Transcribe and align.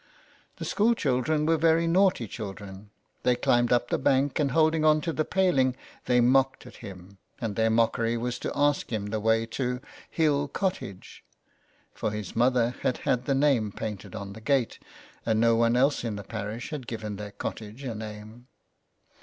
The 0.57 0.65
school 0.65 0.95
children 0.95 1.45
were 1.45 1.57
very 1.57 1.85
naughty 1.85 2.27
children; 2.27 2.89
they 3.21 3.35
climbed 3.35 3.71
up 3.71 3.89
the 3.91 3.99
bank, 3.99 4.39
and, 4.39 4.49
holding 4.49 4.83
on 4.83 4.99
to 5.01 5.13
the 5.13 5.23
paling, 5.23 5.75
they 6.05 6.19
mocked 6.19 6.65
at 6.65 6.77
him; 6.77 7.19
and 7.39 7.55
their 7.55 7.69
mockery 7.69 8.17
was 8.17 8.39
to 8.39 8.51
ask 8.55 8.91
him 8.91 9.05
the 9.11 9.19
way 9.19 9.45
to" 9.45 9.79
Hill 10.19 10.47
Cottage;" 10.47 11.23
for 11.93 12.09
his 12.09 12.31
283 12.31 12.33
so 12.33 12.41
ON 12.41 12.63
HE 12.63 12.63
FARES. 12.63 12.81
mother 12.81 12.89
had 12.89 13.11
had 13.19 13.25
the 13.27 13.35
name 13.39 13.71
painted 13.71 14.15
on 14.15 14.33
the 14.33 14.41
gate, 14.41 14.79
and 15.23 15.39
no 15.39 15.55
one 15.55 15.75
else 15.75 16.03
in 16.03 16.15
the 16.15 16.23
parish 16.23 16.71
had 16.71 16.87
given 16.87 17.17
their 17.17 17.29
cottage 17.33 17.83
a 17.83 17.93
name. 17.93 18.47